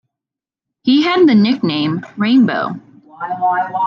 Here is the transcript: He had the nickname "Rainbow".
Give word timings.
He 0.81 1.03
had 1.03 1.27
the 1.29 1.35
nickname 1.35 2.03
"Rainbow". 2.17 2.71